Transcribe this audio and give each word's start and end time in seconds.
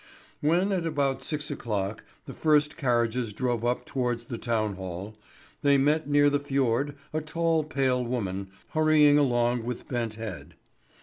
When, 0.39 0.71
at 0.71 0.87
about 0.87 1.21
six 1.21 1.51
o'clock, 1.51 2.03
the 2.25 2.33
first 2.33 2.75
carriages 2.75 3.33
drove 3.33 3.63
up 3.63 3.85
towards 3.85 4.25
the 4.25 4.39
town 4.39 4.73
hall, 4.77 5.15
they 5.61 5.77
met 5.77 6.09
near 6.09 6.27
the 6.27 6.39
fjord 6.39 6.95
a 7.13 7.21
tall, 7.21 7.63
pale 7.63 8.03
woman, 8.03 8.49
hurrying 8.69 9.19
along 9.19 9.63
with 9.63 9.87
bent 9.87 10.15
head. 10.15 10.55